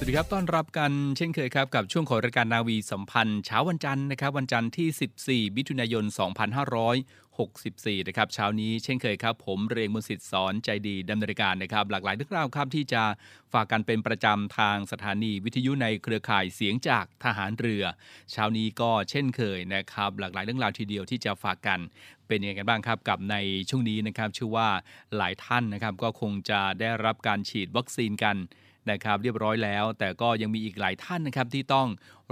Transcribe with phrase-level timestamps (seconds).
[0.00, 6.04] สวัสดีครับ ต้อนรับกันเช่นเคยครับ กับช่วงของรายการนาวีสัมพันธ์เช้าวันจันทร์นะครับ วันจันทร์ที่ 14มิถุนายน
[6.86, 13.02] 2564 นะครับ เช้านี้เช่นเคยครับ ผมเรียงมุสิตสอนใจดีดำเนินการนะครับ หลากหลายเรื่องราวครับที่จะ
[13.52, 17.84] ฝากกันเป็นประจำทางสถานีวิทยุในเครือข่ายเสียงจากทหารเรือ
[18.30, 21.80] เช้านี้ก็เช่นเคยนะครับ หลากหลายเรื่องราวทีเดียวที่จะฝากกัน
[22.28, 23.36] เป็นยังไงกันบ้างครับกับใน
[23.68, 24.68] ช่วงนี้นะครับชื่อว่า
[25.16, 28.38] หลายท่านนะครับก็คงจะได้รับการฉีดวัคซีนกัน
[28.92, 31.88] นะครับเรียบร้อยแล้ว แต่ก็ยังมีอีกหลายท่านนะครับที่ต้อง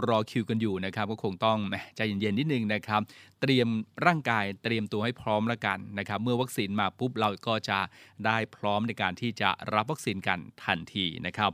[0.09, 1.59] รอคิวกันอยู่นะครับก็คงต้อง
[1.97, 3.01] ใจเย็นๆนิดนึงนะครับ
[3.41, 3.69] เตรียม
[4.07, 7.79] ร่างกายเตรียมตัวให้พร้อมแล้วกันนะครับ เมื่อวัคซีนมาปุ๊บเราก็จะ
[8.27, 11.51] ได้พร้อมในการที่จะรับวัคซีนกันทันทีนะครับ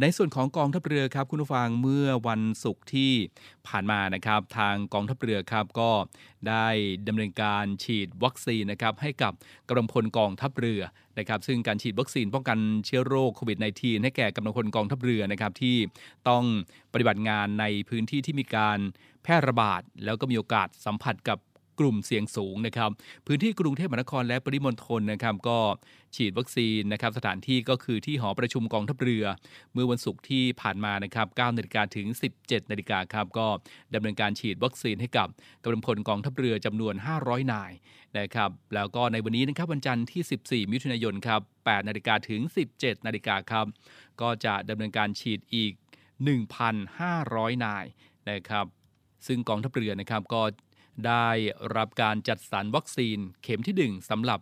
[0.00, 3.12] ในส่วนของกองทัพเรือครับคุณผู้ฟังเมื่อวันศุกร์ที่
[3.68, 5.90] ผ่านมานะครับ ทางกองทัพเรือครับก็
[6.48, 6.68] ได้
[7.08, 9.32] ดำเนินการฉีดวัคซีนนะครับให้กับ
[9.68, 10.82] กำลังพลกองทัพเรือ
[11.18, 15.76] นะครับซึ่งการฉีดวัคซีนป้องกันเชื้อโรคโควิด -19 ให้แก่กำลังพลกองทัพเรือนะครับที่
[16.28, 16.44] ต้อง
[16.92, 18.78] ปฏิบัติงานในพื้นที่ที่มีการ
[19.24, 21.38] แพร่ระบาด แล้วก็มีโอกาสสัมผัสกับ
[21.80, 22.90] กลุ่มเสี่ยงสูงนะครับ
[23.26, 25.58] พื้นที่กรุงเทพมหานครและปริมณฑลนะครับก็
[26.16, 29.24] ฉีดวัคซีนนะครับสถานที่ก็คือที่หอประชุมกองทัพเรือ
[29.72, 32.06] เมื่อวันศุกร์ที่ผ่านมานะครับ9นาฬิกาถึง
[32.38, 33.46] 17นาฬิกาครับก็
[33.94, 35.28] ดำเนินการฉีดวัคซีนให้กับ
[35.62, 37.72] กำลังพลกองทัพเรือจำนวน 500 นาย
[38.18, 42.40] นะครับแล้วก็ในวันนี้นะครับวันจันทร์ที่ 14 มิถุนายนครับ8นาฬิกาถึง
[42.74, 43.66] 17นาฬิกาครับ
[44.20, 45.72] ก็จะดำเนินการฉีดอีก
[46.48, 47.84] 1,500 นาย
[48.30, 48.66] นะครับ
[49.26, 50.42] ซึ่งกองทัพเรือนะครับก็
[51.06, 51.28] ได้
[51.76, 54.40] รับการจัดสรรวัคซีนเข็มที่ 1สำหรับ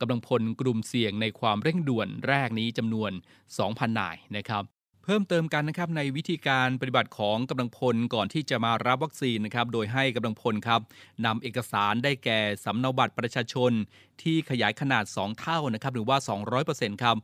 [0.00, 3.10] กำลังพลกลุ่มเสี่ยงในความเร่งด่วนแรกนี้จำนวน
[3.54, 4.64] 2,000 นายนะครับ
[5.04, 10.80] เพิ่มเติมกันนะครับในวิธีการปฏิบัติของกำลังพลก่อนที่จะมารับวัคซีนนะครับ โดยให้กำลังพลครับ
[11.26, 13.72] นำเอกสารได้แก่สำเนาบัตรประชาชน
[14.22, 16.16] ที่ขยายขนาด 2 เท่านะครับหรือว่า
[16.60, 17.16] 200%ครับ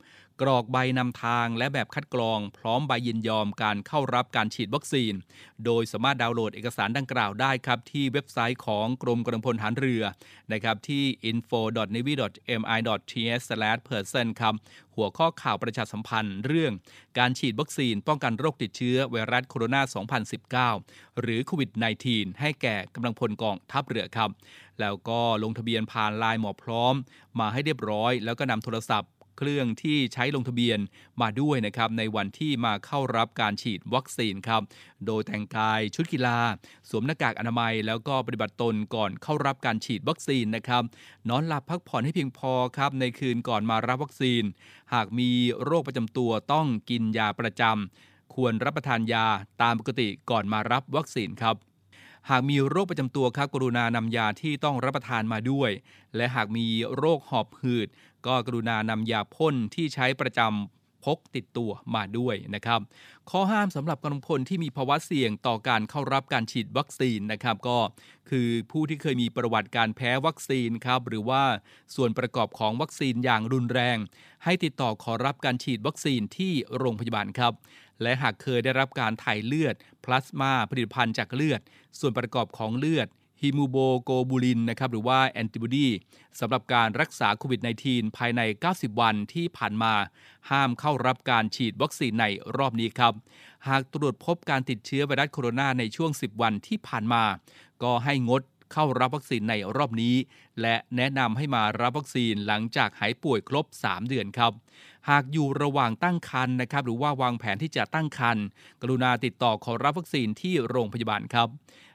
[0.43, 5.15] กรอกใบนำทางและแบบคัดกรอง พร้อมใบยินยอมการเข้ารับการฉีดวัคซีน
[5.65, 10.03] โดยสามารถดาวน์โหลดเอกสารดังกล่าวได้ครับ ที่เว็บไซต์ของกรมกำลังพลฐานเรือ
[10.53, 14.55] นะครับที่ info.navy.mi.ts/person ครับ
[14.97, 16.73] หัวข้อข่าวประชาสัมพันธ์เรื่อง
[17.19, 21.71] การฉีดวัคซีนป้องกันโรคติดเชื้อไวรัสโคโรนา 2019 หรือโควิด
[22.07, 24.31] -19 ให้แก่กำลังพลกองทัพเรือครับ
[24.81, 26.95] แล้วก็ลงทะเบียนผ่านไลน์หมอพร้อม
[27.39, 30.79] มาให้เรียบร้อย แล้วก็นำโทรศัพท์เครื่องที่ใช้ลงทะเบียน
[31.21, 34.63] มาด้วยนะครับในวันที่มาเข้ารับการฉีดวัคซีนครับ
[35.07, 36.39] โดยแต่งกายชุดกีฬา
[36.89, 40.83] สวมหน้ากากอนามัย แล้วก็ปฏิบัติตนก่อนเข้ารับการฉีดวัคซีนนะครับ
[41.29, 44.43] นอนหลับพักผ่อนให้เพียงพอครับในคืนก่อนมารับวัคซีน
[44.95, 45.31] หากมี
[45.65, 49.27] โรคประจำตัวต้องกินยาประจำ ควรรับประทานยา
[49.63, 51.57] ตามปกติก่อนมารับวัคซีนครับ
[52.31, 55.71] หากมีโรคประจำตัวครับกรุณานำยาที่ต้องรับประทานมาด้วย
[56.17, 56.67] และหากมี
[56.97, 57.89] โรคหอบหืด
[58.27, 62.81] ก็กรุณานำยาพ่นที่ใช้ประจำ พกติดตัวมาด้วยนะครับ
[63.31, 67.79] ข้อห้ามสำหรับกำลังพลที่มีภาวะเสี่ยงต่อการเข้ารับการฉีดวัคซีนนะครับ ก็
[68.31, 71.43] คือผู้ที่เคยมีประวัติการแพ้วัคซีนครับหรือว่า
[71.95, 73.99] ส่วนประกอบของวัคซีนอย่างรุนแรง
[74.45, 77.53] ให้ติดต่อขอรับการฉีดวัคซีนที่โรงพยาบาลครับ
[78.03, 79.75] และหากเคยได้รับการถ่ายเลือด
[80.05, 81.61] พลาสมาผลิตภัณฑ์จากเลือด
[81.99, 83.09] ส่วนประกอบของเลือด
[83.41, 85.89] ฮิมูโบโกบูลินนะครับหรือว่าแอนติบอดี
[86.41, 88.41] สำหรับการรักษาโควิด -19 ภายใน
[88.71, 89.95] 90 วันที่ผ่านมา
[90.51, 92.27] ห้ามเข้ารับการฉีดวัคซีนใน
[92.57, 93.15] รอบนี้ครับ
[93.69, 97.25] หากตรวจพบการติดเชื้อไวรัสโคโรนาในช่วง 10 วันที่ผ่านมา
[97.83, 98.43] ก็ให้งด
[98.73, 100.15] เข้ารับวัคซีนในรอบนี้
[100.61, 104.53] และแนะนำให้มารับวัคซีนหลังจากหายป่วยครบ 3 เดือนครับ
[105.11, 108.45] หากอยู่ระหว่างตั้งครรภ์นะครับ หรือว่าวางแผนที่จะตั้งครรภ์
[108.83, 111.49] กรุณาติดต่อขอรับวัคซีนที่โรงพยาบาลครับ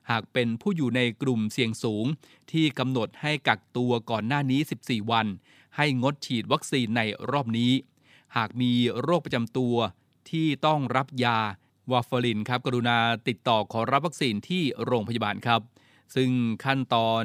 [0.10, 2.06] หากเป็นผู้อยู่ในกลุ่มเสี่ยงสูง
[2.52, 5.28] ที่กำหนดให้กักตัวก่อนหน้านี้ 14 วัน
[5.78, 7.72] ให้งดฉีดวัคซีนในรอบนี้
[8.36, 8.72] หากมี
[9.02, 9.76] โรคประจำตัว
[10.30, 11.40] ที่ต้องรับยา
[11.92, 12.98] วาฟาลินครับ กรุณา
[13.28, 15.62] ติดต่อขอรับวัคซีนที่โรงพยาบาลครับ
[16.16, 16.30] ซึ่ง
[16.66, 17.24] ขั้นตอน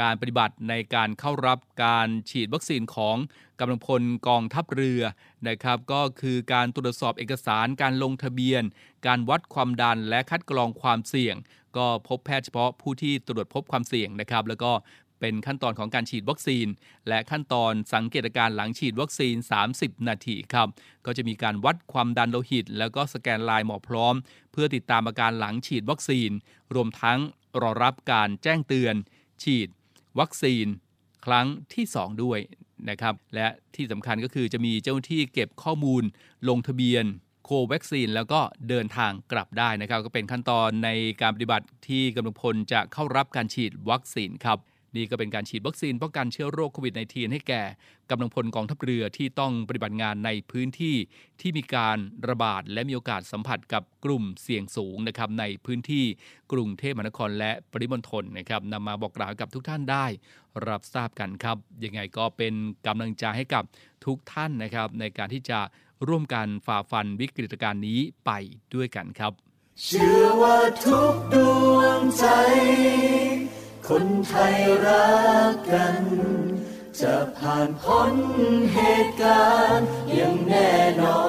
[0.00, 3.16] การปฏิบัติในการเข้ารับการฉีดวัคซีนของ
[3.60, 5.02] กำลังพลกองทัพเรือ
[5.48, 8.62] นะครับก็คือการตรวจสอบเอกสารการลงทะเบียน
[9.06, 11.36] การวัดความดันและคัดกรองความเสี่ยง
[11.76, 14.72] ก็พบแพทย์เฉพาะผู้ที่ตรวจพบความเสี่ยงนะครับแล้วก็
[15.20, 16.66] เป็นขั้นตอนของการฉีดวัคซีน
[17.08, 19.34] และขั้นตอนสังเกตอาการหลังฉีดวัคซีน
[19.72, 20.68] 30 นาทีครับ
[21.06, 24.14] ก็จะมีการวัดความดันโลหิต แล้วก็สแกนลายหมอพร้อม
[24.52, 26.30] เพื่อติดตามอาการหลังฉีดวัคซีน
[26.74, 27.18] รวมทั้ง
[27.62, 28.94] รอรับการแจ้งเตือน
[29.42, 29.68] ฉีด
[30.18, 30.66] วัคซีน
[31.26, 32.38] ครั้งที่ 2 ด้วย
[32.90, 36.02] นะครับ และที่สำคัญก็คือจะมีเจ้าหน้าที่เก็บข้อมูล
[36.48, 37.04] ลงทะเบียน
[37.44, 40.90] โควัคซีนแล้วก็เดินทางกลับได้นะครับ ก็เป็นขั้นตอนใน
[41.20, 44.58] การปฏิบัติที่กำลังพลจะเข้ารับการฉีดวัคซีนครับ
[44.96, 47.62] นี่ก็เป็นการฉีดวัคซีนป้องกันเชื้อโรคโควิด -19 ให้แก่
[48.10, 50.96] กำลังพลกองทัพเรือที่ต้องปฏิบัติงานในพื้นที่
[51.40, 51.98] ที่มีการ
[52.28, 56.04] ระบาดและมีโอกาสสัมผัสกับกลุ่มเสี่ยงสูงนะครับในพื้นที่
[56.52, 60.06] กรุงเทพมหานครและปริมณฑลนะครับนำมาบอกกล่าวกับทุกท่านได้
[60.68, 62.54] รับทราบกันครับยังไงก็เป็น
[62.86, 63.64] กำลังใจให้กับ
[64.04, 65.60] ทุกท่านนะครับในการที่จะ
[66.08, 68.30] ร่วมกันฝ่าฟันวิกฤตการณ์นี้ไป
[68.74, 69.32] ด้วยกันครับ
[69.84, 71.36] เชื่อว่าทุกด
[71.74, 72.24] วงใจ
[73.90, 75.10] คนไทยรั
[75.52, 75.96] กกัน
[77.00, 78.14] จะผ่านพ้น
[78.74, 81.20] เหตุการณ์อย่างแน่นอ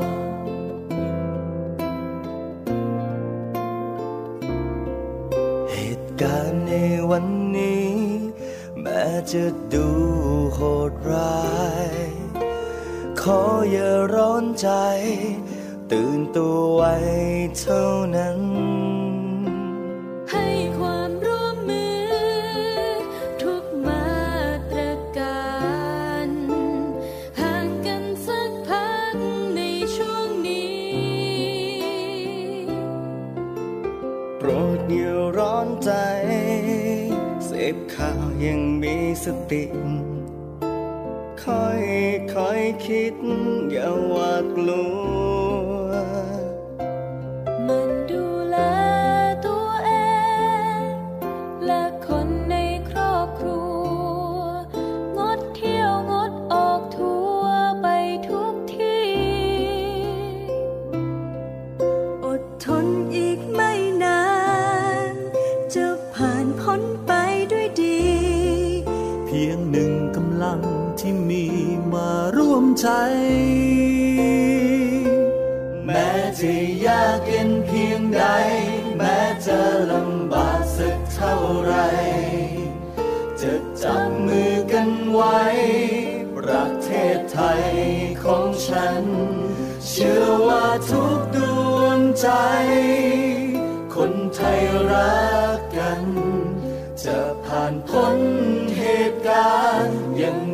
[0.00, 0.04] น
[5.72, 6.72] เหตุการ์ใน
[7.10, 7.26] วัน
[7.56, 7.92] นี้
[8.80, 9.44] แม้จะ
[9.74, 9.88] ดู
[10.54, 10.60] โห
[10.90, 11.48] ดร้า
[11.86, 11.90] ย
[13.20, 13.40] ขอ
[13.70, 14.68] อย่าร้อนใจ
[15.90, 16.94] ตื่นตัวไว้
[17.60, 17.84] เท่า
[18.16, 18.77] นั้น
[34.40, 35.90] โปรดอย่าร้อนใจ
[37.46, 39.64] เสพข่าวยังมีสติ
[41.42, 41.84] ค่อย
[42.34, 43.14] ค่อยคิด
[43.70, 44.86] อย่าหวาดกลั
[45.56, 45.57] ว
[72.78, 72.86] ใจ
[75.84, 76.08] แม้
[76.38, 76.52] จะ
[76.86, 78.22] ยากเย็นเพียงใด
[78.96, 79.60] แม้จะ
[79.90, 81.74] ลำบากสักเท่าไร
[83.40, 85.40] จะจับมือกันไว้
[86.36, 87.64] ประเทศไทย
[88.22, 89.04] ของฉัน
[89.88, 91.38] เชื่อว่าทุกด
[91.76, 92.28] วงใจ
[93.94, 95.22] คนไทยรั
[95.56, 96.02] กกัน
[97.04, 98.18] จะผ่านพ้น
[98.76, 100.47] เหตุการณ์ย่าง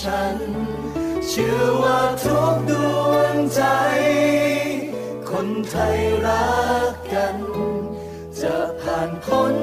[0.00, 0.36] ฉัน
[1.28, 2.72] เชื่อว่าทุกด
[3.10, 3.62] วงใจ
[5.30, 6.54] คนไทยรั
[6.90, 7.36] กกัน
[8.40, 9.54] จะผ่านพ้น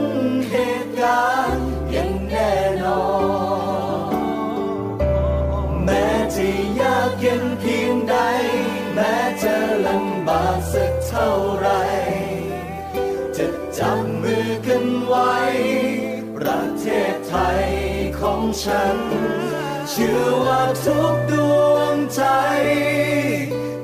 [0.49, 2.53] เหตุการณ์อย่างแน่
[2.83, 3.03] นอ
[5.61, 6.47] น แม้จะ
[6.79, 8.15] ยากเย็นเพียงใด
[8.93, 9.55] แม้จะ
[9.87, 11.69] ลำบากสักเท่าไร
[13.37, 15.33] จะจับมือกันไว้
[16.37, 17.65] ประเทศไทย
[18.19, 18.97] ของฉัน
[19.89, 21.33] เชื่อว่าทุกด
[21.73, 22.23] วงใจ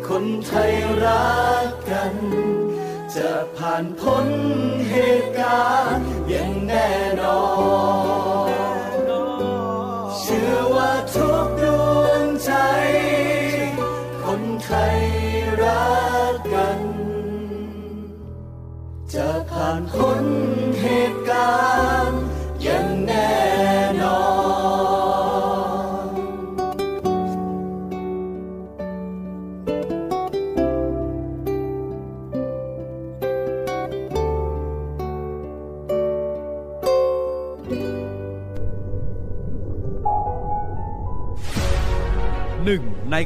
[0.08, 2.14] คนไทยรักกัน
[3.16, 4.28] จะผ่านพ้น
[4.90, 6.92] เหตุการณ์อย่างแน่
[7.22, 7.42] นอ
[8.48, 9.00] น
[10.20, 11.66] เชื่อว่าทุกด
[12.02, 12.52] วงใจ
[14.24, 15.00] คนไทย
[15.62, 15.98] รั
[16.34, 16.80] กกัน
[19.14, 20.24] จะผ่านพ้น
[20.82, 21.50] เหตุกา
[21.94, 21.99] รณ์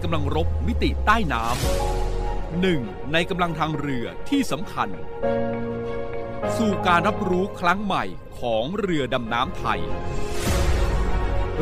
[0.03, 2.81] กำลังรบมิติใต้น้ำหนึ่ง
[3.13, 4.89] ในกำลังทางเรือที่สำคัญ
[6.57, 8.03] สู่การรับรู้ครั้งใหม่
[8.39, 9.81] ของเรือดำน้ำไทย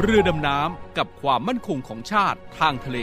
[0.02, 2.98] เรือดำน้ำกับความมั่นคงของชาติทางทะเล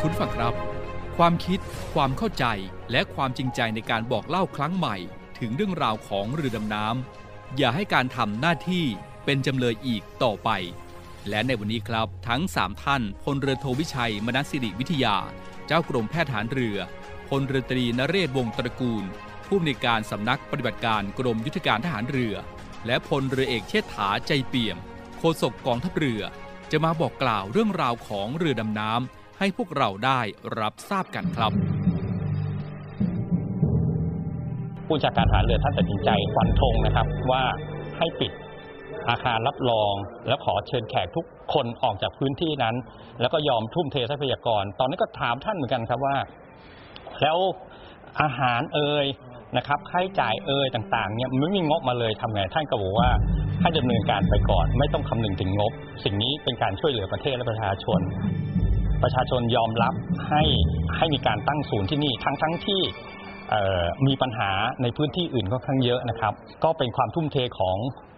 [0.00, 0.54] คุณฟังครับ
[1.16, 1.60] ความคิด
[1.94, 2.46] ความเข้าใจ
[2.90, 4.96] และความจริงใจในการบอกเล่าครั้งใหม่
[5.38, 8.84] ถึงเรื่องราวของเรือดำน้ำอย่าให้การทำหน้าที่
[9.24, 10.50] เป็นจำเลยอีกต่อไป
[11.28, 15.16] และในวันนี้ครับทั้ง 3 ท่านพลเรือโทวิชัย มนัสสิริวิทยา
[15.66, 16.78] เจ้ากรมแพทย์ฐานเรือ
[17.28, 19.04] พลเรือตรีนเรศวงตระกูล
[19.46, 22.34] ผู้อำนวยการสำนักปฏิบัติการกรมยุทธการทหารเรือ
[22.86, 24.76] และพลเรือเอกเชษฐาใจเปี่ยม
[25.18, 26.22] โฆษกกองทัพเรือ
[26.72, 30.20] จะมาบอกกล่าวเรื่องราวของเรือดำน้ำให้พวกเราได้
[30.58, 31.52] รับทราบกันครับ
[34.86, 37.42] ผู้จัดการทหารเรือท่านตัดสินใจฟันธงนะครับว่า
[37.98, 38.32] ให้ปิด
[39.08, 39.94] อาคารรับรอง
[40.28, 42.76] แล้วขอเชิญแขกทุกคนออกจากพื้นที่นั้น
[43.20, 46.16] แล้วก็ยอมทุ่มเททรัพยากร ตอนนี้ก็ถามท่านเหมือนกันครับว่า
[47.22, 47.38] แล้ว
[48.22, 49.06] อาหารเอ่ย
[49.56, 53.10] นะครับค่าใช้จ่ายเอ่ยต่างๆเนี่ยไม่มีงบมาเลยทำไงท่านก็บอกว่า
[53.60, 55.72] ให้ดำเนินการไปก่อน ไม่ต้องคำนึงถึงงบ
[56.04, 58.00] สิ่งนี้เป็นการช่วยเหลือประเทศและประชาชน
[59.02, 59.94] ประชาชนยอมรับ
[60.28, 60.42] ให้
[60.96, 62.82] ให้มีการตั้งศูนย์ที่นี่ทั้งทั้งที่
[64.06, 64.50] มีปัญหา
[64.82, 66.32] ในพื้นที่อื่นค่อนข้างเยอะนะครับ
[66.64, 67.76] ก็เป็นความทุ่มเทของ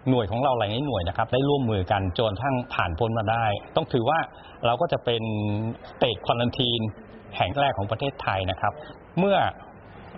[0.09, 4.19] หน่วยของเราหลายหน่วยนะครับ ได้ร่วมมือกันจนทั้งผ่านพ้นมาได้ ต้องถือว่า
[4.65, 5.23] เราก็จะเป็น
[5.89, 6.81] สเตทควอนตีน
[7.37, 8.73] แห่งแรกของประเทศไทยนะครับ
[9.19, 9.37] เมื่อ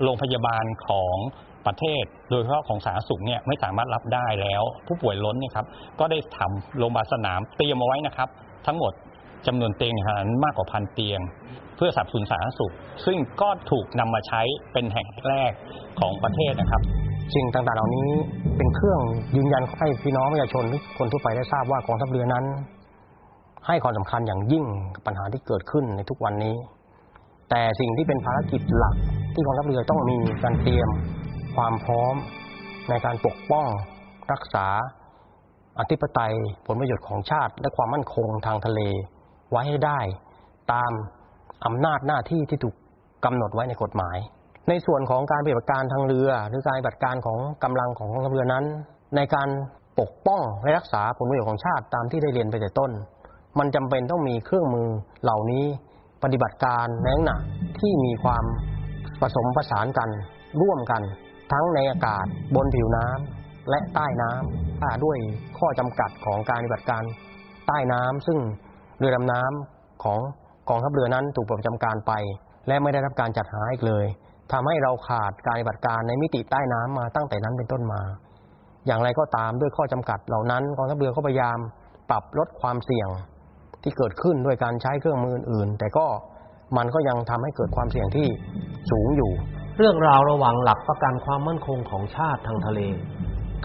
[0.04, 1.16] โรงพยาบาลของ
[1.68, 5.66] ประเทศ โดยเฉพาะของสาธารณสุขเนี่ยไม่สามารถรับได้แล้ว ผู้ป่วยล้นเนี่ยครับ
[6.00, 8.30] ก็ได้ทำโรงพยาบาลสนามเตรียมเอาไว้นะครับ
[8.68, 8.94] ทั้งหมด
[9.48, 11.20] จำนวนเตียงในขณะนั้นมากกว่าพันเตียง
[11.76, 12.74] เพื่อสับสนุนสาธารณสุข
[13.06, 14.42] ซึ่งก็ถูกนำมาใช้
[14.74, 15.52] เป็นแห่งแรก
[16.00, 16.82] ของประเทศนะครับ
[17.36, 18.10] สิ่งต่างๆเหล่านี้
[18.58, 19.00] เป็นเครื่อง
[19.36, 22.46] ยืนยันให้พี่น้องประชาชนหรือคนทั่วไปได้ทราบว่ากองทัพเรือนั้น
[23.68, 26.56] ให้ความสำคัญอย่างยิ่งกับปัญหาที่เกิดขึ้นในทุกวันนี้
[27.50, 28.96] แต่สิ่งที่เป็นภารกิจหลัก
[29.34, 30.90] ที่กองทัพเรือต้องมีการเตรียม
[31.56, 32.16] ความพร้อม
[32.90, 33.66] ในการปกป้อง
[34.32, 34.68] รักษา
[35.80, 36.34] อธิปไตย
[36.66, 38.82] ผลประโยชน์ของชาติ และความมั่นคงทางทะเล
[39.56, 40.00] ไว้ให้ได้
[40.74, 40.92] ตาม
[41.66, 42.76] อำนาจหน้าที่ที่ถูก
[43.26, 44.18] กำหนดไว้ในกฎหมาย
[44.70, 48.66] ในส่วนของการปฏิบัติการทางเรือ หรือการปฏิบัติการของกำลังของกองทัพเรือนั้น
[49.16, 49.50] ในการ
[50.00, 52.92] ปกป้องและรักษาผลประโยชน์ของชาติตามที่ได้เรียนไปแต่ต้น
[53.60, 54.88] มันจำเป็นต้องมีเครื่องมือ
[55.24, 55.66] เหล่านี้
[56.24, 57.38] ปฏิบัติการในลักษณะ
[57.80, 58.46] ที่มีความ
[59.22, 60.10] ผสมผสานกัน
[60.62, 61.02] ร่วมกัน
[61.52, 65.18] ทั้งในอากาศบนผิวน้ำและใต้น้ำอ่าด้วย
[65.58, 67.04] ข้อจำกัดของการปฏิบัติการ
[67.68, 68.38] ใต้น้ำซึ่ง
[69.00, 70.20] เรือดำน้ำของ
[70.70, 72.14] กองทัพเรือนั้นถูกปลดประจำการไป
[72.68, 74.06] และไม่ได้รับการจัดหาอีกเลย
[74.52, 78.02] ทำให้เราขาดการปฏิบัติการในมิติใต้น้ำมาตั้งแต่นั้นเป็นต้นมา
[78.88, 81.58] อย่างไรก็ตามด้วยข้อจำกัดเหล่านั้นกองทัพเรือก็พยายาม
[82.10, 83.10] ปรับลดความเสี่ยง
[83.84, 86.06] ที่เกิดขึ้นด้วยการใช้เครื่องมืออื่นๆแต่ก็
[86.78, 88.28] มันก็ยังทำให้เกิดความเสี่ยงที่
[88.92, 89.32] สูงอยู่
[89.78, 92.80] เรื่องราวระหว่างหลักประกันความมั่นคงของชาติทางทะเล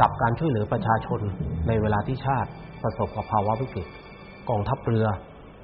[0.00, 1.20] กับการช่วยเหลือประชาชน
[1.68, 2.50] ในเวลาที่ชาติ
[2.82, 3.87] ประสบกับภาวะวิกฤต
[4.49, 5.06] กองทัพเรือ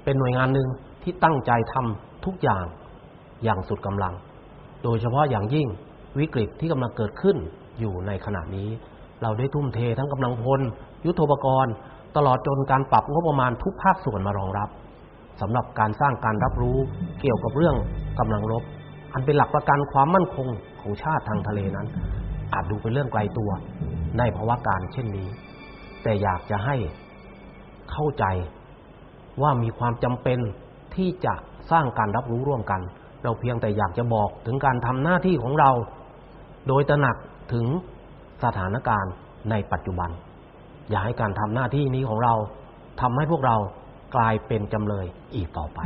[0.05, 0.69] เป็นหน่วยงานหนึ่ง
[1.03, 2.65] ที่ตั้งใจทำทุกอย่าง
[3.45, 4.15] อย่างสุดกำลัง
[4.85, 5.69] โดยเฉพาะอย่างยิ่ง
[6.19, 7.37] วิกฤตที่กำลังเกิดขึ้น
[7.81, 8.69] อยู่ในขณะนี้
[9.23, 10.61] เราได้ทุ่มเททั้งกำลังพล
[11.05, 11.73] ยุทโธปกรณ์
[12.17, 14.69] ตลอดจนการปรับงบประมาณทุกภาคส่วนมารองรับ
[15.41, 16.77] สำหรับการสร้างการรับรู้
[17.21, 17.77] เกี่ยวกับเรื่อง
[18.19, 18.63] กำลังรบ
[19.13, 20.49] อันเป็นหลักประกันความมั่นคง
[20.81, 21.87] ของชาติทางทะเลนั้น
[22.53, 23.51] อาจดูเป็นเรื่องไกลตัว
[24.19, 25.29] ในภาวะการเช่นนี้
[26.03, 26.77] แต่อยากจะให้
[27.93, 28.25] เข้าใจ
[29.43, 30.39] ว่ามีความจำเป็น
[30.95, 31.35] ที่จะ
[31.71, 32.81] สร้างการรับรู้ร่วมกัน
[33.23, 35.71] เราเพียงแต่อยากจะบอกถึงการทำหน้าที่ของเรา
[36.69, 37.17] โดยตระหนัก
[37.53, 37.67] ถึง
[38.45, 39.13] สถานการณ์
[39.51, 40.11] ในปัจจุบัน
[40.91, 42.35] อย่าให้การทำหน้าที่นี้ของเรา
[43.01, 43.57] ทำให้พวกเรา
[44.17, 45.81] กลายเป็นจำเลยอีกต่อไป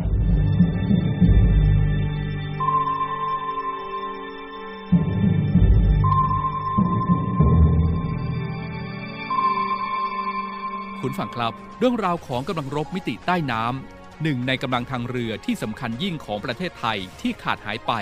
[11.02, 17.92] คุณฝั่งครับ เรื่องราวของกำลังรบมิติใต้น้ำหนึ่งในกำลังทางเรือที่สำคัญยิ่งของประเทศไทยที่ขาดหายไป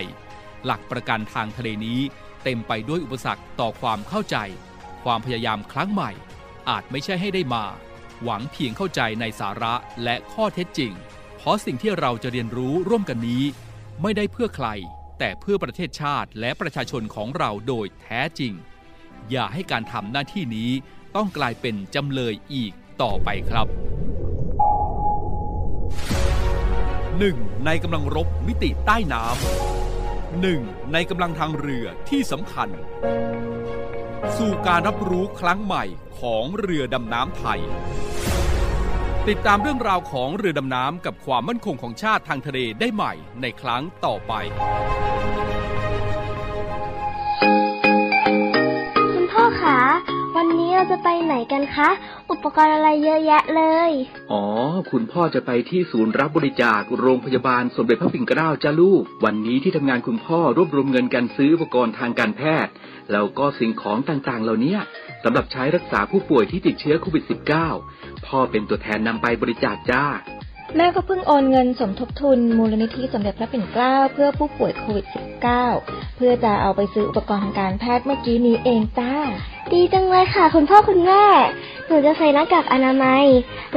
[0.64, 2.00] หลักประกันทางทะเลนี้
[2.45, 4.37] เต็มไปด้วยอุปสรรคต่อความเข้าใจ
[5.05, 6.11] ความพยายามครั้งใหม่
[6.69, 7.64] อาจไม่ใช่ให้ได้มา
[8.23, 9.75] หวังเพียงเข้าใจในสาระ
[10.05, 10.93] และข้อเท็จจริง
[11.37, 13.45] เพราะสิ่งที่เราจะเรียนรู้ร่วมกันนี้
[14.02, 14.69] ไม่ได้เพื่อใคร
[15.19, 18.52] แต่เพื่อประเทศชาติและประชาชนของเราโดยแท้จริง
[19.31, 20.71] อย่าให้การทำหน้าที่นี้
[21.17, 23.67] ต้องกลายเป็นจำเลยอีก ต่อไปครับ
[27.26, 27.64] 1.
[27.67, 30.61] ในกำลังรบมิติใต้น้ำหนึ่ง
[30.93, 32.69] ในกำลังทางเรือที่สำคัญ
[34.37, 35.85] สู่การรับรู้ครั้งใหม่
[36.21, 37.61] ของเรือดำน้ำไทย
[39.28, 43.12] ติดตามเรื่องราวของเรือดำน้ำกับความมั่นคงของชาติทางทะเลได้ใหม่
[43.43, 44.33] ในครั้งต่อไป
[49.49, 49.83] พ่อคะ
[50.37, 51.88] วันนี้เราจะไปไหนกันคะ
[52.31, 53.90] อุปกรณ์อะไรเยอะแยะเลย
[54.33, 54.45] อ๋อ
[54.90, 62.73] คุณพ่อจะไปที่ศูนย์รับบริจาคโรงพยาบาลสมเด็จพระปิ่นเกล้าจ้าลูก วันนี้ที่ทำงานคุณพ่อรวบรวมเงินกันซื้ออุปกรณ์ทางการแพทย์
[63.12, 64.76] แล้วก็สิ่งของต่างๆ เหล่านี้
[65.25, 67.25] สำหรับใช้รักษาผู้ป่วยที่ติดเชื้อโควิด
[67.75, 70.05] -19 พ่อเป็นตัวแทนนำไปบริจาคจ้า
[70.76, 75.06] แม่ก็เพิ่งโอนเงินสมทบทุน มูลนิธิสมเด็จพระปิ่นเกล้าเพื่อผู้ป่วยโควิด
[75.60, 79.12] -19 เพื่อจะเอาไปซื้ออุปกรณ์ทางการแพทย์เมื่อกี้นี้เองจ้า
[79.72, 81.25] ดีจังเลยค่ะ คุณพ่อคุณแม่
[81.87, 83.25] หนูจะใส่หน้ากากอนามัย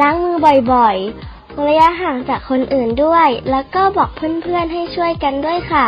[0.01, 0.35] ล้างมือ
[0.73, 5.85] บ่อยๆระยะห่างจากคนอื่นด้วย แล้วก็บอกเพื่อนๆให้ช่วยกันด้วยค่ะ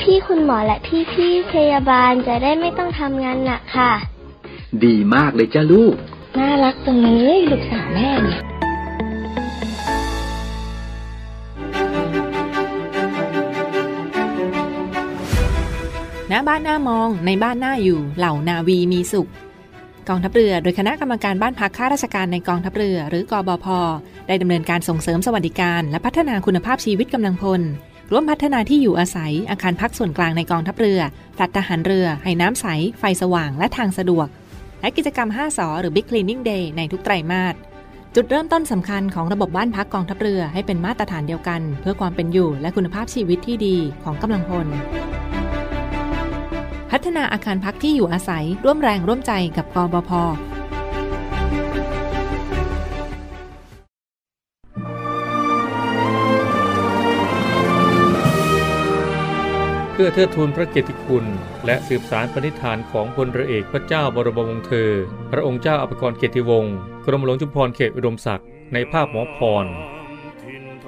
[0.00, 0.78] พี่ๆคุณหมอและ
[1.12, 3.92] พี่ๆพยาบาลจะได้ไม่ต้องทำงานหนักค่ะ
[4.84, 5.94] ดีมากเลยจ้าลูก
[6.38, 8.42] น่ารักจังเลยลูกสาวแม่เนี่ย
[16.38, 19.28] ณบ้านหน้ามองในบ้านหน้าอยู่ เหล่านาวีมีสุข
[20.08, 23.66] กองทัพเรือ โดยคณะกรรมการบ้านพักข้าราชการในกองทัพเรือ หรือกอบพ
[24.26, 27.62] ได้ดำเนินการส่งเสริมสวัสดิการ และพัฒนาคุณภาพชีวิตกำลังพล
[28.10, 31.00] ร่วมพัฒนาที่อยู่อาศัย อาคารพักส่วนกลางในกองทัพเรือ
[31.36, 32.66] พลัดทหารเรือ ให้น้ำใส
[32.98, 34.28] ไฟสว่าง และทางสะดวก
[34.80, 37.54] และกิจกรรม 5สอหรือ Big Cleaning Day ในทุกไตรมาส
[38.14, 44.68] จุดเริ่มต้นสำคัญของระบบบ้านพักกองทัพเรือให้เป็นมาตรฐานเดียวกัน เพื่อความเป็นอยู่และคุณภาพชีวิตที่ดีของกำลังพล
[46.90, 50.10] พัฒนาอาคารพักที่อยู่อาศัยร่วมแรงร่วมใจกับกบพ
[59.92, 61.24] เพื่อเทิดทูนพระเกียรติคุณ
[61.66, 64.90] และสืบสารปณิธานของพลเรือเอกพระเจ้าบรมวงศ์เธอ
[65.30, 66.74] พระองค์เจ้าอภิกรเกียรติวงศ์
[67.04, 69.66] กรมหลวงชุมพรเขตอุดมศักดิ์ในภาพหมอพร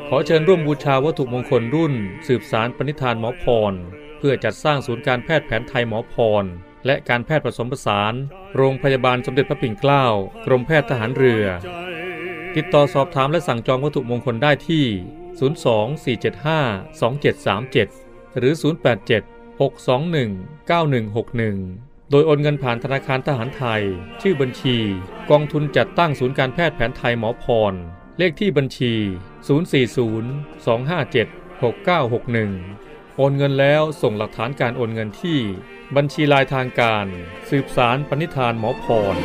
[0.09, 1.95] ขอเชิญร่วมบูชาวัตถุมงคลรุ่น
[2.27, 3.75] สืบสารปณิธานหมอพร
[4.23, 6.45] เพื่อจัดสร้างศูนย์การแพทย์แผนไทยหมอพร
[6.87, 8.15] และการแพทย์ผสมผสาน
[8.57, 10.05] โรงพยาบาลสมเด็จพระปิ่นเกล้า
[10.47, 11.45] กรมแพทย์ทหารเรือ
[12.57, 14.85] ติดต่อสอบถามและสั่งจองวัตถุมงคลได้ที่
[15.41, 18.55] 024752737 หรือ
[19.03, 23.83] 087 621 9161โดยโอนเงินผ่านธนาคารทหารไทย
[24.21, 24.77] ชื่อบัญชี
[25.31, 27.75] กองทุนจัดตั้งศูนย์การแพทย์แผนไทยหมอพร
[28.19, 28.95] เลขที่บัญชี
[29.51, 32.90] 040 257 6961
[33.21, 35.39] อนเงินแล้วส่งหลักฐานการโอนเงินที่
[35.97, 37.07] บัญชีลายทางการ
[37.51, 39.17] สืบสารปณิธานหมอพร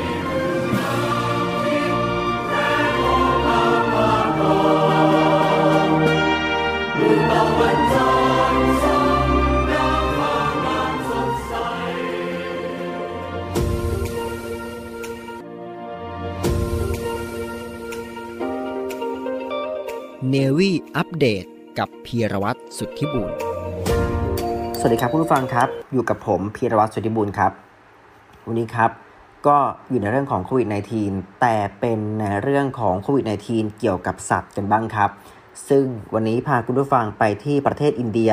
[20.30, 21.46] เนวี่อัปเดต
[21.78, 23.55] กับพีรวัตรสุทธิบุญ
[24.78, 27.52] สวัสดีครับผู้ฟังครับ อยู่กับผมพีรวัตรสุธิบุญครับ
[28.48, 28.92] วันนี้ครับ
[29.48, 29.58] ก็
[29.90, 30.68] อยู่ในเรื่องของโควิด
[31.04, 35.10] -19 แต่เป็นในเรื่องของโควิด -19 เกี่ยวกับสัตว์กันบ้างครับ
[35.70, 38.32] ซึ่งวันนี้พาคุณผู้ฟังไปที่ประเทศอินเดีย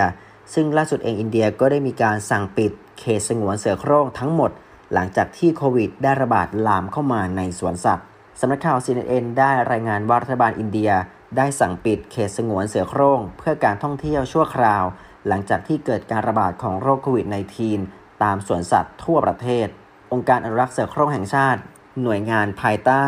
[0.55, 4.51] ซึ่งล่าสุดเองอินเดียก็ได้มีการสั่งปิดเขตสงวนเสือโคร่งทั้งหมด
[4.93, 8.07] หลังจากที่โควิด ได้ระบาดลามเข้ามาในสวนสัตว์
[8.41, 10.91] สำนักข่าว CNN ได้รายงานว่ารัฐบาลอินเดีย
[11.37, 14.85] ได้สั่งปิดเขตสงวนเสือโคร่งเพื่อการท่องเที่ยวชั่วคราว
[15.29, 17.27] หลังจากที่เกิดการระบาดของโรคโควิด
[17.75, 19.67] -19 ตามสวนสัตว์ทั่วประเทศ
[20.13, 21.61] องค์การอนุรักษ์เสือโคร่งแห่งชาติ
[22.03, 23.05] หน่วยงานภายใต้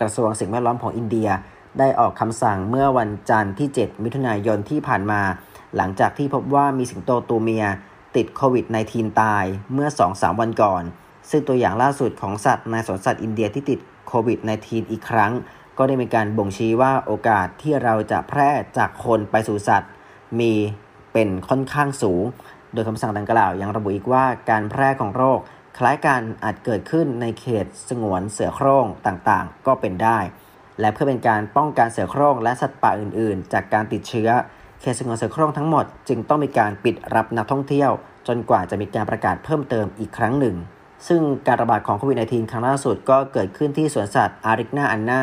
[0.00, 1.28] กระทรวงสิ่งแวดล้อมของอินเดีย
[1.78, 5.22] ได้ออกคำสั่งเมื่อวันจันทร์ที่ 7 มิถุนายนที่ผ่านมา
[5.76, 7.64] หลังจากที่พบว่ามีสิงโตตัวเมีย
[8.16, 10.82] ติดโควิด -19 ตายเมื่อ 2-3 วันก่อน
[11.30, 15.32] ซึ่งตัวอย่างล่าสุดของสัตว์ในสวนสัตว์อินเดียที่ติดโควิด -19 อีกครั้ง
[15.78, 19.90] ก็ได้มีการบ่งชี้ว่าโอกาสที่เราจะแพร่จากคนไปสู่สัตว์
[20.40, 20.52] มี
[21.12, 22.24] เป็นค่อนข้างสูง
[22.72, 25.38] โดยคำสั่งดังกล่าวยังระบุอีกว่าการแพร่ของโรค
[25.78, 30.18] คล้ายกันอาจเกิดขึ้นในเขตสงวนเสือโคร่งต่างๆ ก็เป็นได้
[30.80, 34.30] และเพื่อเป็นการป้องกันเสือโคร่งและสัตว์ป่าอื่น ๆ จากการติดเชื้อ
[34.80, 37.90] เขตสงวนเสือโคร่งทั้งหมดจึงต้องมีการปิดรับนักท่องเที่ยว
[38.28, 40.56] จนกว่าจะมีการประกาศเพิ่มเติมอีกครั้งหนึ่ง
[41.08, 45.22] ซึ่งการระบาดของโควิด -19 ครั้งล่าสุดก็เกิดขึ้นที่สวนสัตว์อาริกนาอันนา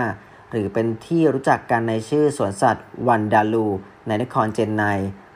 [0.51, 3.67] หรือเป็นที่รู้จักกันในชื่อสวนสัตว์วันดาลู
[4.07, 4.83] ในนครเจนไน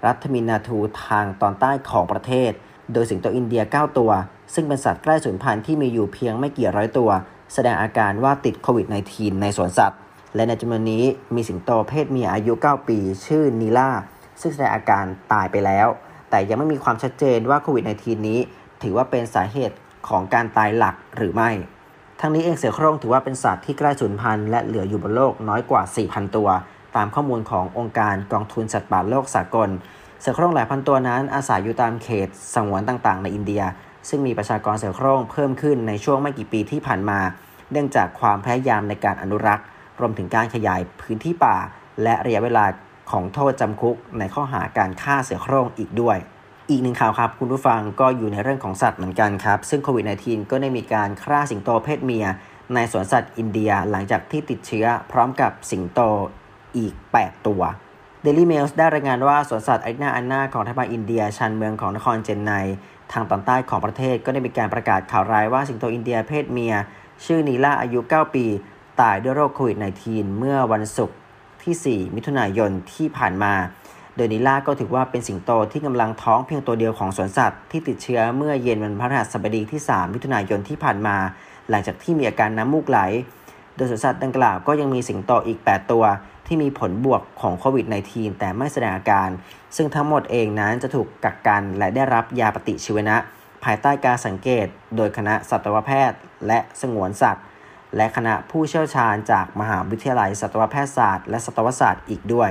[0.05, 2.51] รัฐมินาทูทางตอนใต้ของประเทศ
[2.93, 4.11] โดยสิงโตอินเดีย 9 ตัว
[4.53, 7.09] ซึ่งเป็นสัตว์ใกล้สูญพันธุ์ที่มีอยู่เพียงไม่กี่ร้อยตัว
[7.53, 9.99] แสดงอาการว่าติดโควิด -19 ในสวนสัตว์
[10.35, 11.03] และในจำนวนนี้
[11.35, 13.89] มีสิงโตเพศเมียอายุ 9 ปี ชื่อนีล่า
[14.41, 15.87] ซึ่งแสดงอาการตายไปแล้ว
[16.29, 18.39] แต่ยังไม่มีความชัดเจนว่าโควิด -19 นี้
[18.81, 19.75] ถือว่าเป็นสาเหตุ
[20.07, 21.51] ของการตายหลักหรือไม่
[22.19, 26.49] ทั้งนี้เองเสือโคร่งถือว่าเป็นสัตว์ที่ใกล้สูญพันธุ์และเหลืออยู่บนโลกน้อยกว่า 4,000 ตัว
[26.95, 29.69] ตามข้อมูลขององค์การกองทุนสัตว์ป่าโลกสากล
[30.21, 33.63] เสือโคร่งหลายพันตัวนั้นอาศัยอยู่ตามเขตสงวนต่างๆ ในอินเดีย
[34.09, 37.19] ซึ่งมีประชากรเสือโคร่งเพิ่มขึ้นในช่วงไม่กี่ปีที่ผ่านมา
[37.71, 39.65] เนื่องจากความพยายามในการอนุรักษ์
[39.99, 41.57] รวมถึงการขยายพื้นที่ป่า
[42.03, 42.65] และระยะเวลา
[43.11, 46.17] ของโทษจำคุกในข้อหาการฆ่าเสือโคร่งอีกด้วย
[46.69, 52.25] อีกหนึ่งข่าวครับ คุณผู้ฟังก็อยู่ในเรื่องของสัตว์เหมือนกันครับ ซึ่งโควิด -19 ก็ได้มีการฆ่าสิงโตเพศเมีย
[52.73, 55.99] ในสวนสัตว์อินเดียหลังจากที่ติดเชื้อพร้อมกับสิงโต
[56.77, 57.61] อีก 8 ตัว
[58.25, 62.51] Daily Mail ได้รายงานว่าสวนสัตว์ไอนาอันนาของรัฐบาอินเดียชันเมืองของนครเจนไน
[63.11, 66.73] ทางตอนใต้ของประเทศก็ได้มีการประกาศข่าวร้ายว่าสิงโตอินเดียเพศเมีย
[67.25, 68.45] ชื่อนีล่าอายุ 9 ปี
[69.01, 69.77] ตายด้วยโรคโควิด
[70.07, 71.17] -19 เมื่อวันศุกร์
[71.63, 73.53] ที่ 4 มิถุนายนที่ผ่านมา
[74.15, 81.17] โดยนิล่าก็ถือว่าเป็นสิงโตที่กำลังท้องเพียงตัวเดียวของสวนสัตว์ที่ติดเชื้อเมื่อเย็นวันพฤหัสบดีที่ 3 มิถุนายนที่ผ่านมา
[81.69, 82.99] หลังจากที่มีอาการน้ำมูกไหล
[83.75, 86.03] โดยสวนสัตว์ดังกล่าวก็ยังมีสิงโตอีก 8 ตัว
[86.49, 89.29] ที่มีผลบวกของโควิด -19 แต่ไม่แสดงอาการ
[89.75, 93.17] ซึ่งทั้งหมดเองนั้นจะถูกกักกันและได้รับยาปฏิชีวนะ
[93.63, 97.45] ภายใต้การสังเกต โดยคณะสัตวแพทย์ และสวนสัตว์
[97.95, 102.49] และคณะผู้เชี่ยวชาญจากมหาวิทยาลัยสัตวแพทยศาสตร์และสัตวศาสตร์อีกด้วย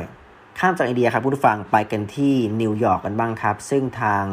[0.58, 4.24] ข้ามจากอินเดียครับผู้ฟังไปกันที่นิวยอร์กกันบ้างครับ ซึ่งทาง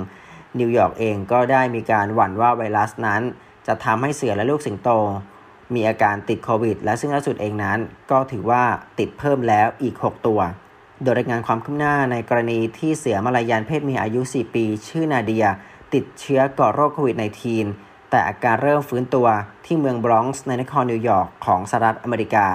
[0.60, 3.21] นิวยอร์กเองก็ได้มีการหวั่นว่าไวรัสนั้น
[3.67, 4.89] จะทำให้เสือและลูกสิงโต
[5.73, 7.80] มีอาการติดโควิด และซึ่งล่าสุดเองนั้น
[8.12, 8.63] ก็ถือว่า
[8.99, 10.39] ติดเพิ่มแล้วอีก 6 ตัว
[11.01, 15.45] โดยรายงานความคืบหน้าในกรณีที่เสือมาลายันเพศเมียอายุ 4 ปี ชื่อนาเดีย
[15.93, 17.15] ติดเชื้อก่อโรคโควิด
[17.63, 19.28] -19 แต่อาการเริ่มฟื้นตัว
[19.65, 22.47] ที่เมืองบรอนซ์ในนครนิวยอร์กของสหรัฐอเมริกา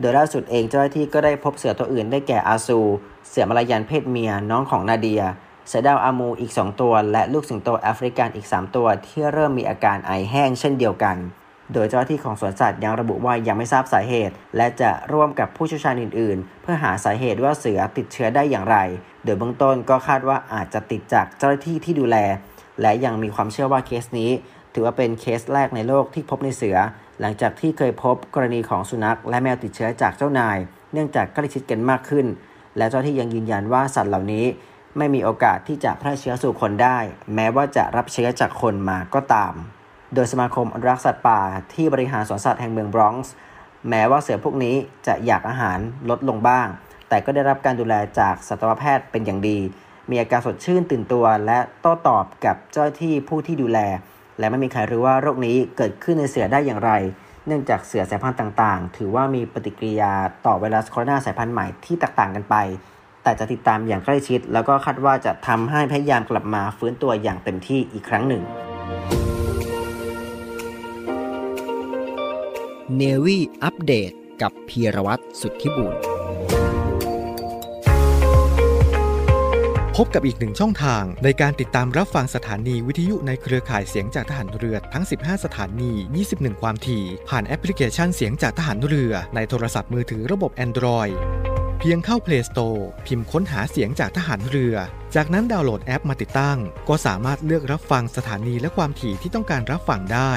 [0.00, 2.80] โดยล่าสุดเองเจ้าหน้าที่ก็ได้พบเสือตัวอื่นได้แก่อาซู
[3.28, 5.22] เสือมาลายันเพศเมียน้องของนาเดีย
[5.68, 11.16] เสือดาวอามูร์อีก 2 ตัว และลูกสิงโตแอฟริกันอีก 3 ตัว ที่เริ่มมีอาการไอแห้งเช่นเดียวกัน
[11.72, 18.76] โดยเจ้าหน้าที่ของสวนสัตว์ยังระบุว่ายังไม่ทราบสาเหตุ และจะร่วมกับผู้เชี่ยวชาญอื่นๆ เพื่อหาสาเหตุว่าเสือติดเชื้อได้อย่างไร
[19.24, 22.16] โดยเบื้องต้นก็คาดว่าอาจจะติดจากเจ้าหน้าที่ที่ดูแล
[22.80, 24.30] และยังมีความเชื่อว่าเคสนี้
[24.74, 26.76] ถือว่าเป็นเคสแรกในโลกที่พบในเสือ
[27.20, 30.58] หลังจากที่เคยพบกรณีของสุนัข และแมวติดเชื้อจากเจ้านาย
[30.92, 32.26] เนื่องจากใกล้ชิดกันมากขึ้น
[32.76, 34.46] และเจ้าที่ยังยืนยันว่าสัตว์เหล่านี้
[34.98, 36.98] ไม่มีโอกาสที่จะแพร่เชื้อสู่คนได้
[37.34, 39.54] แม้ว่าจะรับเชื้อจากคนมาก็ตาม
[40.14, 41.40] โดยสมาคมอนุรักษ์สัตว์ป่า
[41.74, 43.32] ที่บริหารสวนสัตว์แห่งเมืองบรอนซ์
[43.88, 44.74] แม้ว่าเสือพวกนี้
[45.06, 45.78] จะอยากอาหาร
[46.10, 46.68] ลดลงบ้าง
[47.08, 49.58] แต่ก็ได้รับการดูแลจากสัตวแพทย์เป็นอย่างดี
[50.10, 53.78] มีอาการสดชื่นตื่นตัวและโต้ตอบกับเจ้าหน้าที่ผู้ที่ดูแล
[54.38, 56.90] และไม่มีใครรู้ว่าโรคนี้เกิดขึ้นในเสือได้อย่างไร
[57.46, 60.12] เนื่องจากเสือสายพันธุ์ต่างๆ ถือว่ามีปฏิกิริยา
[60.46, 62.56] ต่อไวรัสโคโรนาสายพันธุ์ใหม่ที่แตกต่างกันไป
[63.22, 68.42] แต่จะติดตามอย่างใกล้ชิด แล้วก็คาดว่าจะทำให้พยายามกลับมาฟื้นตัวอย่างเต็มที่อีกครั้งหนึ่ง
[72.98, 75.94] เนวี่อัปเดตกับพีรวัตรสุทธิบุญ
[79.96, 85.92] พบกับอีกหนึ่งช่องทางในการติดตามรับฟังสถานีวิทยุในเครือข่ายเสียงจากทหารเรือทั้ง 15 สถานี
[86.28, 91.14] 21 ความถี่ ผ่านแอปพลิเคชันเสียงจากทหารเรือในโทรศัพท์มือถือระบบ Android
[91.80, 94.74] เพียงเข้า Play Store พิมพ์ค้นหาเสียงจากทหารเรือ
[95.14, 100.32] จากนั้นดาวน์โหลดแอปมาติดตั้ง ก็สามารถเลือกรับฟังสถานีและความถี่ที่ต้องการรับฟังได้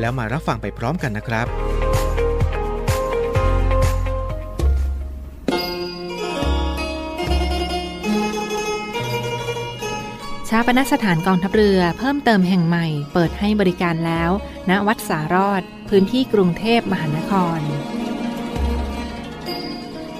[0.00, 1.46] แล้วมารับฟังไปพร้อมกันนะครับ
[10.50, 14.30] ชาปนสถานกองทัพเรือเพิ่มเติมแห่งใหม่ เปิดให้บริการแล้ว
[14.70, 17.60] ณวัดสารอด พื้นที่กรุงเทพมหานคร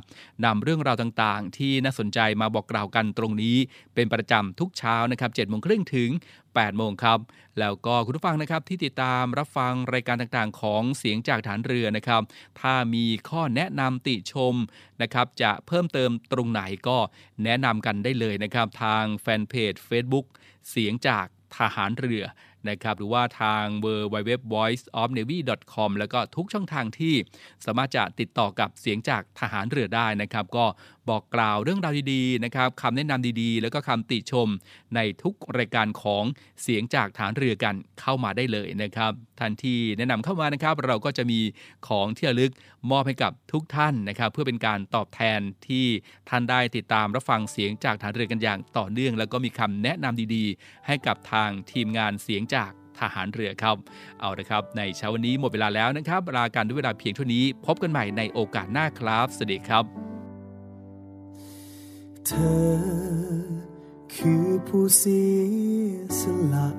[0.45, 3.57] นำเรื่องราวต่างๆ ที่น่าสนใจมาบอกกล่าวกันตรงนี้
[3.95, 6.09] เป็นประจำทุกเช้านะครับ7โมงครึ่งถึง
[6.43, 7.19] 8โมงครับ
[7.59, 12.21] แล้วก็คุณผู้ฟังนะครับที่ติดตามรับฟังรายการต่างๆ ของเสียงจากฐานเรือนะครับ
[12.59, 14.55] ถ้ามีข้อแนะนำติชม
[15.01, 16.97] นะครับ จะเพิ่มเติมตรงไหนก็
[17.43, 20.25] แนะนำกันได้เลยนะครับ ทางแฟนเพจ Facebook
[20.69, 21.25] เสียงจาก
[21.57, 22.23] ทหารเรือ
[22.69, 25.37] นะครับหรือว่าทาง w w w voice of navy
[25.73, 27.15] com แล้วก็ทุกช่องทางที่
[27.65, 30.65] สามารถจะติดต่อกับเสียงจากทหารเรือได้นะครับ ก็
[31.09, 34.47] บอกกล่าวเรื่องราวดีๆนะครับคำแนะนำดีๆ แล้วก็คำติชม
[34.95, 36.23] ในทุกรายการของ
[36.61, 41.39] เสียงจากฐานเรือกันเข้ามาได้เลยนะครับทันที่แนะนำเข้ามานะครับ เราก็จะมี
[41.87, 42.51] ของที่ระลึก
[42.91, 45.85] มอบให้กับทุกท่านนะครับ เพื่อเป็นการตอบแทนที่
[46.29, 53.77] ท่านได้ติดตามรับฟังเสียงจากฐานเรือกันอย่างต่อเนื่อง แล้วก็มีคำแนะนำดีๆ ให้กับทางทีมงานเสียงจากทหารเรือครับ
[54.19, 60.20] เอาละครับ ในเช้าวันนี้หมดเวลาแล้วนะครับลาการด้วยเวลาเพียงเท่านี้ พบกันใหม่ในโอกาสหน้าครับ สวัสดีครับ
[62.27, 62.31] เธ
[62.63, 62.77] อ
[64.13, 65.23] คือผู้เสี
[65.91, 66.21] ยส
[66.53, 66.69] ละ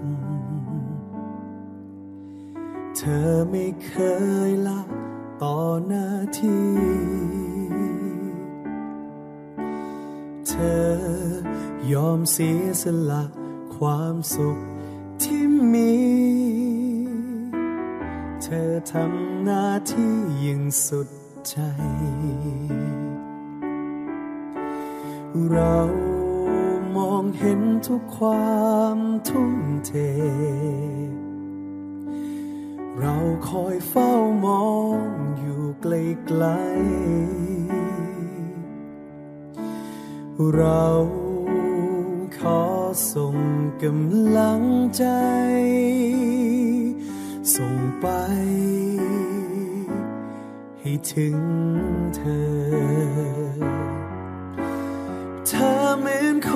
[2.96, 3.92] เธอไม่เค
[4.48, 4.80] ยละ
[5.42, 6.72] ต่อหน้าที่
[10.48, 10.52] เธ
[10.84, 10.90] อ
[11.92, 13.24] ยอมเสียสละ
[13.76, 14.58] ความสุข
[15.22, 15.94] ที่มี
[18.42, 21.08] เธอทำหน้าที่อย่างสุด
[21.48, 21.56] ใจ
[25.50, 25.78] เรา
[26.96, 28.62] มองเห็นทุกควา
[28.96, 29.54] มทุ่ม
[29.86, 29.92] เท
[32.98, 33.16] เรา
[33.48, 34.12] คอยเฝ้า
[34.44, 34.68] มอ
[34.98, 40.86] งอยู่ไกลๆเรา
[42.38, 42.62] ขอ
[43.12, 43.36] ส่ง
[43.82, 44.62] กำลัง
[44.96, 45.04] ใจ
[47.54, 48.06] ส่งไป
[50.80, 51.38] ให้ถึง
[52.16, 53.81] เธอ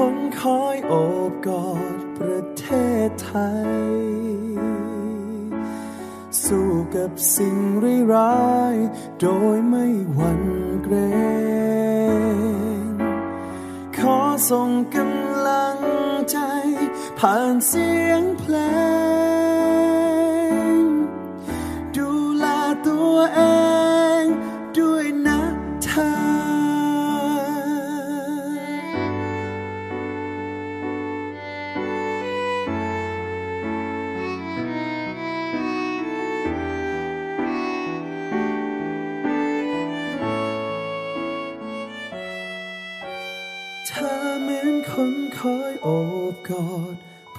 [0.01, 0.95] คนคอยโอ
[1.31, 2.67] บกอดประเท
[3.07, 3.33] ศไท
[3.67, 3.71] ย
[6.45, 7.57] สู้กับสิ่ง
[8.15, 8.77] ร้าย
[9.21, 10.43] โดยไม่หวั่น
[10.83, 10.95] เกร
[12.83, 12.87] ง
[13.97, 14.19] ขอ
[14.51, 15.79] ส่งกำลัง
[16.31, 16.39] ใจ
[17.19, 18.57] ผ่านเสียงเพล
[20.73, 20.83] ง
[21.97, 22.47] ดูแล
[22.87, 23.41] ตัวเอ
[23.75, 23.76] ง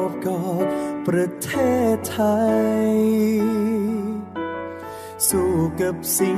[1.07, 1.51] ประเท
[1.93, 2.19] ศไท
[2.89, 2.95] ย
[5.27, 6.37] สู้กับสิ่ง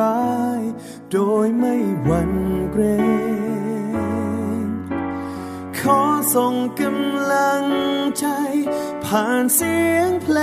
[0.00, 0.26] ร้า
[0.60, 2.32] ยๆโดยไม่หวั่น
[2.70, 2.82] เกร
[4.64, 4.66] ง
[5.78, 6.00] ขอ
[6.34, 7.64] ส่งกำลัง
[8.18, 8.26] ใจ
[9.04, 10.38] ผ่านเสียงเพล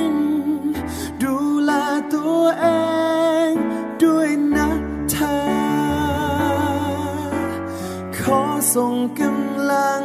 [0.00, 0.08] ง
[1.22, 1.72] ดูแล
[2.14, 2.66] ตัวเอ
[3.48, 3.50] ง
[4.02, 4.70] ด้วยนะ
[5.10, 5.38] เธอ
[8.18, 8.42] ขอ
[8.74, 10.04] ส่งกำลัง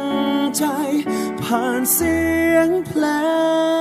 [0.58, 0.64] ใจ
[1.56, 2.16] ผ่านเสี
[2.54, 3.04] ยงเพล
[3.72, 3.73] ง